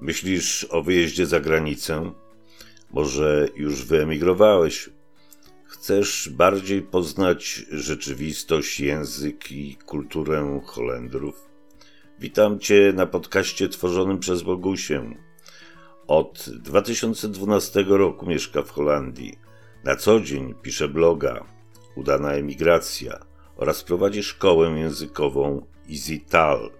[0.00, 2.12] Myślisz o wyjeździe za granicę?
[2.90, 4.90] Może już wyemigrowałeś?
[5.64, 11.48] Chcesz bardziej poznać rzeczywistość, język i kulturę Holendrów?
[12.18, 15.14] Witam Cię na podcaście tworzonym przez Bogusię.
[16.06, 19.38] Od 2012 roku mieszka w Holandii.
[19.84, 21.44] Na co dzień pisze bloga
[21.96, 23.18] Udana emigracja
[23.56, 26.70] oraz prowadzi szkołę językową EasyTal.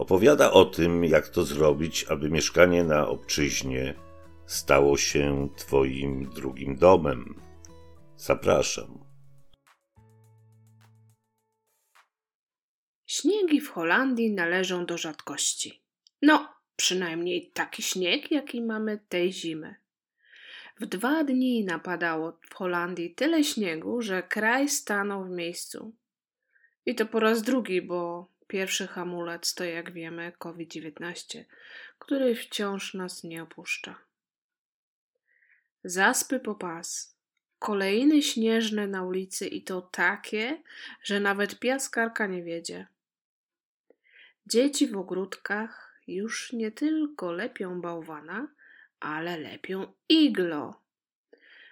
[0.00, 3.94] Opowiada o tym, jak to zrobić, aby mieszkanie na obczyźnie
[4.46, 7.42] stało się Twoim drugim domem.
[8.16, 9.04] Zapraszam.
[13.06, 15.82] Śniegi w Holandii należą do rzadkości.
[16.22, 19.74] No, przynajmniej taki śnieg, jaki mamy tej zimy.
[20.80, 25.92] W dwa dni napadało w Holandii tyle śniegu, że kraj stanął w miejscu.
[26.86, 31.44] I to po raz drugi, bo pierwszy hamulec to, jak wiemy, COVID-19,
[31.98, 33.98] który wciąż nas nie opuszcza.
[35.84, 37.14] Zaspy po pas.
[37.58, 40.62] Kolejny śnieżne na ulicy i to takie,
[41.02, 42.86] że nawet piaskarka nie wiedzie.
[44.46, 48.48] Dzieci w ogródkach już nie tylko lepią bałwana,
[49.00, 50.80] ale lepią iglo.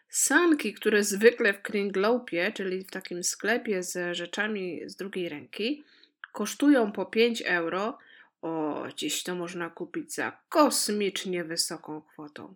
[0.09, 5.85] Sanki, które zwykle w Kringloopie, czyli w takim sklepie z rzeczami z drugiej ręki,
[6.39, 7.98] kosztują po 5 euro,
[8.42, 12.55] o, dziś to można kupić za kosmicznie wysoką kwotą.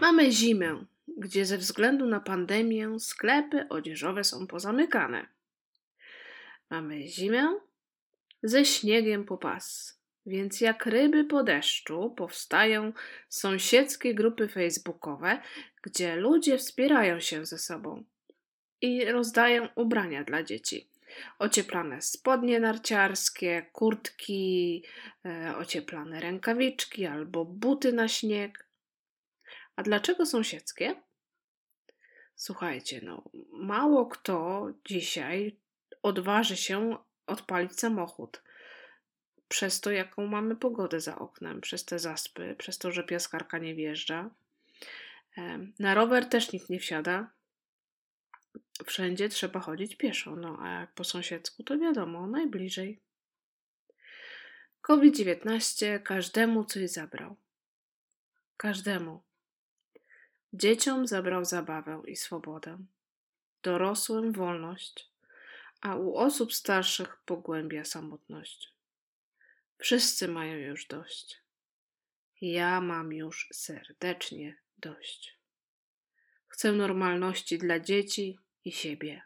[0.00, 5.26] Mamy zimę, gdzie ze względu na pandemię sklepy odzieżowe są pozamykane.
[6.70, 7.60] Mamy zimę
[8.42, 12.92] ze śniegiem po pas, więc jak ryby po deszczu powstają
[13.28, 15.42] sąsiedzkie grupy facebookowe,
[15.82, 18.04] gdzie ludzie wspierają się ze sobą
[18.80, 20.95] i rozdają ubrania dla dzieci.
[21.38, 24.84] Ocieplane spodnie narciarskie, kurtki,
[25.24, 28.66] e, ocieplane rękawiczki albo buty na śnieg.
[29.76, 31.02] A dlaczego sąsiedzkie?
[32.34, 35.56] Słuchajcie, no, mało kto dzisiaj
[36.02, 36.96] odważy się
[37.26, 38.42] odpalić samochód.
[39.48, 43.74] Przez to, jaką mamy pogodę za oknem, przez te zaspy, przez to, że piaskarka nie
[43.74, 44.30] wjeżdża.
[45.78, 47.30] Na rower też nikt nie wsiada.
[48.84, 53.00] Wszędzie trzeba chodzić pieszo, no a jak po sąsiedzku, to wiadomo, najbliżej.
[54.80, 57.36] COVID-19 każdemu coś zabrał.
[58.56, 59.22] Każdemu.
[60.52, 62.78] Dzieciom zabrał zabawę i swobodę,
[63.62, 65.10] dorosłym wolność,
[65.80, 68.72] a u osób starszych pogłębia samotność.
[69.78, 71.40] Wszyscy mają już dość.
[72.40, 75.38] Ja mam już serdecznie dość.
[76.48, 79.22] Chcę normalności dla dzieci i siebie.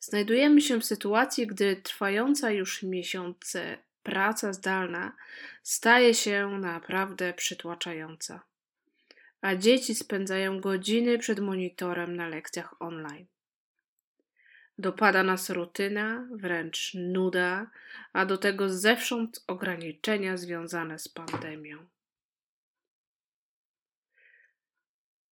[0.00, 5.16] Znajdujemy się w sytuacji, gdy trwająca już miesiące praca zdalna
[5.62, 8.48] staje się naprawdę przytłaczająca
[9.40, 13.26] a dzieci spędzają godziny przed monitorem na lekcjach online.
[14.78, 17.70] Dopada nas rutyna, wręcz nuda,
[18.12, 21.86] a do tego zewsząd ograniczenia związane z pandemią.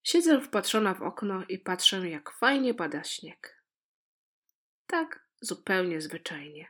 [0.07, 3.63] Siedzę wpatrzona w okno i patrzę, jak fajnie pada śnieg.
[4.87, 6.69] Tak zupełnie zwyczajnie.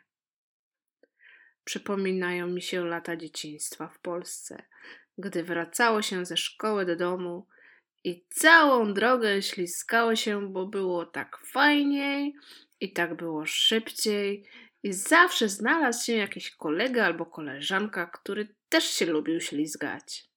[1.64, 4.62] Przypominają mi się lata dzieciństwa w Polsce,
[5.18, 7.46] gdy wracało się ze szkoły do domu
[8.04, 12.34] i całą drogę śliskało się, bo było tak fajniej
[12.80, 14.48] i tak było szybciej
[14.82, 20.35] i zawsze znalazł się jakiś kolega albo koleżanka, który też się lubił ślizgać.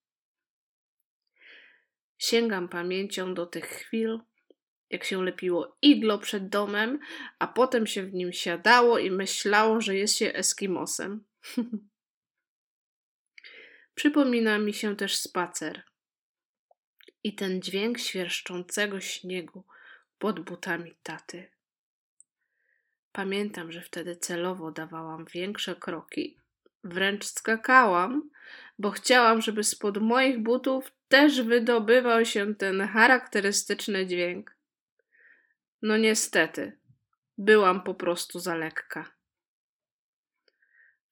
[2.20, 4.20] Sięgam pamięcią do tych chwil,
[4.90, 7.00] jak się lepiło iglo przed domem,
[7.40, 11.24] a potem się w nim siadało i myślało, że jest się Eskimosem.
[13.96, 15.84] Przypomina mi się też spacer
[17.24, 19.64] i ten dźwięk świerszczącego śniegu
[20.18, 21.52] pod butami taty.
[23.12, 26.38] Pamiętam, że wtedy celowo dawałam większe kroki,
[26.84, 28.30] wręcz skakałam,
[28.80, 34.56] bo chciałam, żeby spod moich butów też wydobywał się ten charakterystyczny dźwięk.
[35.82, 36.80] No niestety,
[37.38, 39.12] byłam po prostu za lekka.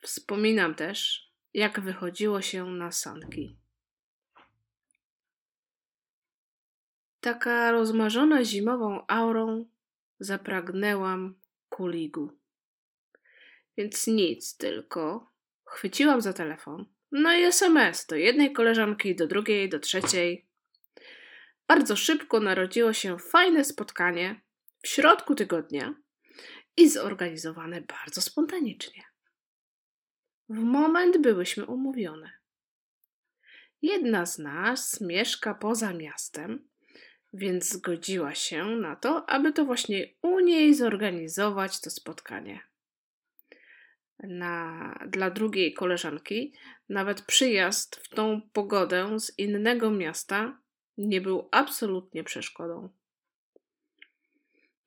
[0.01, 3.57] Wspominam też, jak wychodziło się na sanki.
[7.19, 9.65] Taka rozmarzona zimową aurą
[10.19, 11.35] zapragnęłam
[11.69, 12.31] kuligu.
[13.77, 15.31] Więc nic, tylko
[15.65, 16.96] chwyciłam za telefon.
[17.11, 20.45] No i SMS do jednej koleżanki, do drugiej, do trzeciej.
[21.67, 24.41] Bardzo szybko narodziło się fajne spotkanie
[24.81, 25.95] w środku tygodnia
[26.77, 29.03] i zorganizowane bardzo spontanicznie.
[30.49, 32.31] W moment byłyśmy umówione.
[33.81, 36.67] Jedna z nas mieszka poza miastem,
[37.33, 42.59] więc zgodziła się na to, aby to właśnie u niej zorganizować to spotkanie.
[44.19, 46.53] Na, dla drugiej koleżanki
[46.89, 50.57] nawet przyjazd w tą pogodę z innego miasta
[50.97, 52.89] nie był absolutnie przeszkodą.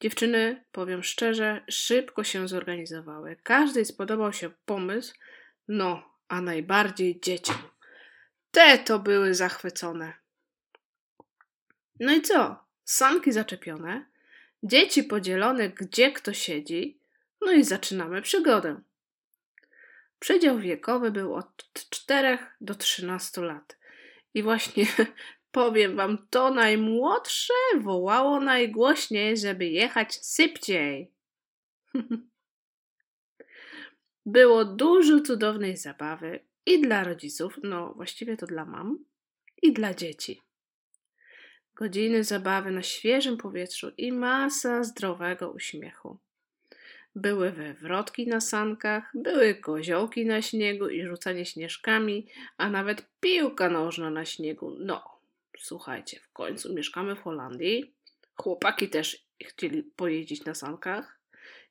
[0.00, 3.36] Dziewczyny, powiem szczerze, szybko się zorganizowały.
[3.42, 5.14] Każdej spodobał się pomysł,
[5.68, 7.56] no, a najbardziej dzieciom.
[8.50, 10.12] Te to były zachwycone.
[12.00, 12.64] No i co?
[12.84, 14.06] Sanki zaczepione,
[14.62, 16.98] dzieci podzielone, gdzie kto siedzi,
[17.40, 18.80] no i zaczynamy przygodę.
[20.20, 23.78] Przedział wiekowy był od 4 do 13 lat.
[24.34, 24.86] I właśnie
[25.50, 31.12] powiem wam, to najmłodsze wołało najgłośniej, żeby jechać szybciej.
[34.26, 39.04] Było dużo cudownej zabawy i dla rodziców, no właściwie to dla mam,
[39.62, 40.40] i dla dzieci.
[41.74, 46.18] Godziny zabawy na świeżym powietrzu i masa zdrowego uśmiechu.
[47.14, 54.10] Były wywrotki na sankach, były koziołki na śniegu i rzucanie śnieżkami, a nawet piłka nożna
[54.10, 54.76] na śniegu.
[54.80, 55.20] No,
[55.58, 57.94] słuchajcie, w końcu mieszkamy w Holandii.
[58.36, 61.20] Chłopaki też chcieli pojeździć na sankach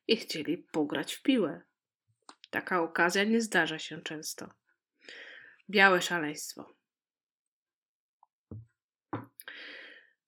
[0.08, 1.62] i chcieli pograć w piłę.
[2.50, 4.50] Taka okazja nie zdarza się często.
[5.70, 6.79] Białe szaleństwo.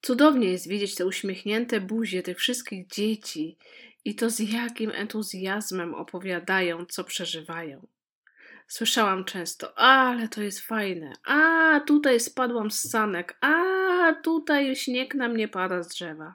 [0.03, 3.59] Cudownie jest widzieć te uśmiechnięte buzie tych wszystkich dzieci
[4.05, 7.87] i to z jakim entuzjazmem opowiadają, co przeżywają.
[8.67, 13.55] Słyszałam często, ale to jest fajne, a tutaj spadłam z sanek, a
[14.23, 16.35] tutaj śnieg na mnie pada z drzewa.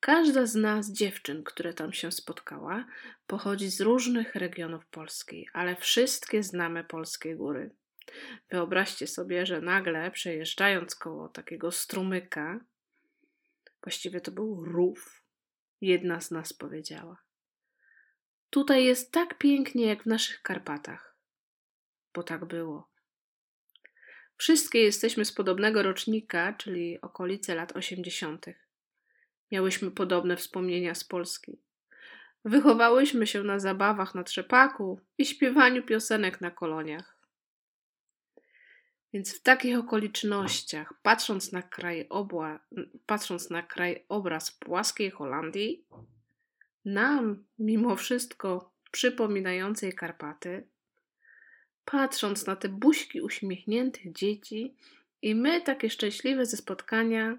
[0.00, 2.84] Każda z nas, dziewczyn, które tam się spotkała,
[3.26, 7.70] pochodzi z różnych regionów Polski, ale wszystkie znamy polskie góry.
[8.50, 12.60] Wyobraźcie sobie, że nagle przejeżdżając koło takiego strumyka,
[13.82, 15.22] właściwie to był rów,
[15.80, 17.22] jedna z nas powiedziała:
[18.50, 21.16] Tutaj jest tak pięknie jak w naszych Karpatach.
[22.14, 22.90] Bo tak było.
[24.36, 28.68] Wszystkie jesteśmy z podobnego rocznika, czyli okolice lat osiemdziesiątych.
[29.52, 31.62] Miałyśmy podobne wspomnienia z Polski.
[32.44, 37.17] Wychowałyśmy się na zabawach na trzepaku i śpiewaniu piosenek na koloniach.
[39.12, 42.60] Więc w takich okolicznościach, patrząc na kraj, obła,
[43.06, 45.84] patrząc na kraj obraz płaskiej Holandii,
[46.84, 50.66] nam, mimo wszystko przypominającej Karpaty,
[51.84, 54.74] patrząc na te buźki uśmiechniętych dzieci
[55.22, 57.38] i my takie szczęśliwe ze spotkania,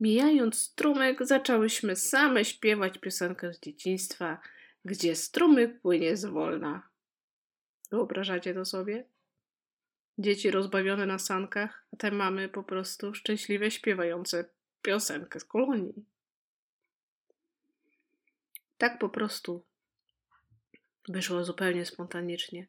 [0.00, 4.38] mijając strumyk, zaczęłyśmy same śpiewać piosenkę z dzieciństwa,
[4.84, 6.88] gdzie strumyk płynie zwolna.
[7.90, 9.04] Wyobrażacie to sobie?
[10.18, 14.44] Dzieci rozbawione na sankach, a te mamy po prostu szczęśliwie śpiewające
[14.82, 16.04] piosenkę z kolonii.
[18.78, 19.64] Tak po prostu
[21.08, 22.66] wyszło zupełnie spontanicznie.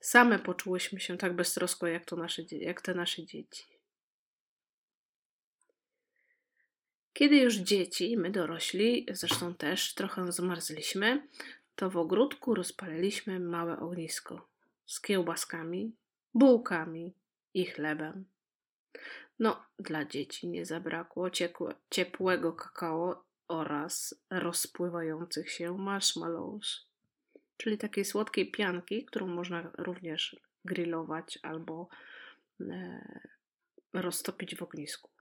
[0.00, 3.64] Same poczułyśmy się tak beztrosko, jak, to nasze, jak te nasze dzieci.
[7.12, 11.28] Kiedy już dzieci, my dorośli, zresztą też trochę zmarzliśmy,
[11.76, 14.48] to w ogródku rozpaliliśmy małe ognisko
[14.86, 15.92] z kiełbaskami,
[16.34, 17.14] bułkami
[17.54, 18.24] i chlebem.
[19.38, 26.86] No, dla dzieci nie zabrakło ciekłe, ciepłego kakao oraz rozpływających się marshmallows,
[27.56, 31.88] czyli takiej słodkiej pianki, którą można również grillować albo
[32.60, 33.00] e,
[33.92, 35.14] roztopić w ognisku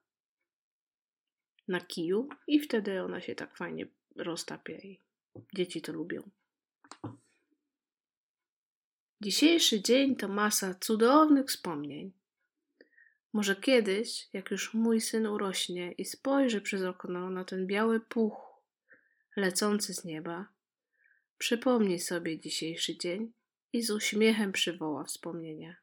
[1.67, 4.99] na kiju i wtedy ona się tak fajnie roztapia i
[5.55, 6.29] dzieci to lubią.
[9.23, 12.11] Dzisiejszy dzień to masa cudownych wspomnień.
[13.33, 18.61] Może kiedyś, jak już mój syn urośnie i spojrzy przez okno na ten biały puch
[19.35, 20.47] lecący z nieba,
[21.37, 23.33] przypomnij sobie dzisiejszy dzień
[23.73, 25.75] i z uśmiechem przywoła wspomnienia.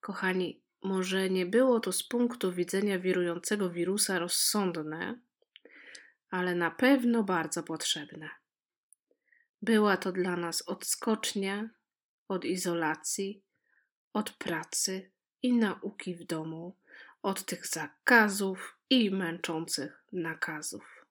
[0.00, 5.20] Kochani, może nie było to z punktu widzenia wirującego wirusa rozsądne,
[6.30, 8.43] ale na pewno bardzo potrzebne.
[9.64, 11.70] Była to dla nas odskocznia
[12.28, 13.42] od izolacji,
[14.12, 15.10] od pracy
[15.42, 16.76] i nauki w domu,
[17.22, 21.06] od tych zakazów i męczących nakazów.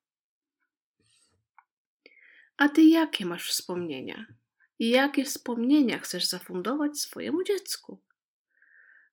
[2.57, 4.25] A ty jakie masz wspomnienia?
[4.79, 8.01] I jakie wspomnienia chcesz zafundować swojemu dziecku?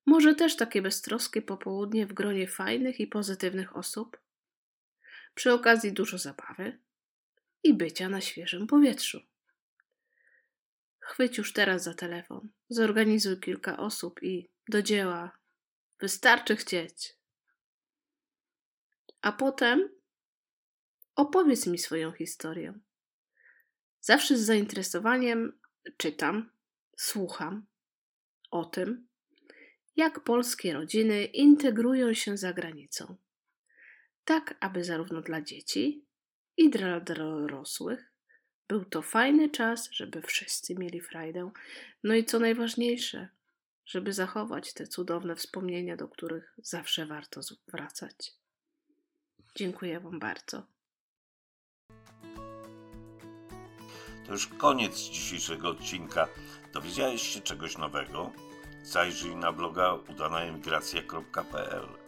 [0.06, 4.20] Może też takie beztroskie popołudnie w gronie fajnych i pozytywnych osób?
[5.34, 6.78] Przy okazji dużo zabawy,
[7.62, 9.20] i bycia na świeżym powietrzu.
[11.10, 15.38] Chwyć już teraz za telefon, zorganizuj kilka osób i do dzieła.
[16.00, 17.16] Wystarczy chcieć.
[19.22, 19.88] A potem
[21.14, 22.74] opowiedz mi swoją historię.
[24.00, 25.60] Zawsze z zainteresowaniem
[25.96, 26.50] czytam,
[26.96, 27.66] słucham
[28.50, 29.08] o tym,
[29.96, 33.16] jak polskie rodziny integrują się za granicą,
[34.24, 36.06] tak aby zarówno dla dzieci
[36.56, 38.09] i dla dorosłych
[38.70, 41.50] był to fajny czas, żeby wszyscy mieli frajdę.
[42.04, 43.28] No i co najważniejsze,
[43.86, 48.32] żeby zachować te cudowne wspomnienia, do których zawsze warto wracać.
[49.56, 50.66] Dziękuję Wam bardzo.
[54.26, 56.28] To już koniec dzisiejszego odcinka.
[56.72, 58.32] Dowiedziałeś się czegoś nowego?
[58.82, 61.99] Zajrzyj na bloga udanaemigracja.pl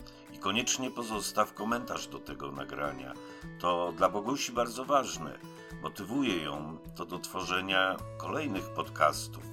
[0.42, 3.12] koniecznie pozostaw komentarz do tego nagrania.
[3.60, 5.38] To dla Bogusi bardzo ważne.
[5.82, 9.44] Motywuje ją to do tworzenia kolejnych podcastów.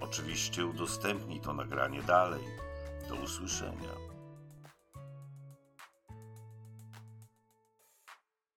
[0.00, 2.44] Oczywiście udostępnij to nagranie dalej.
[3.08, 4.03] Do usłyszenia.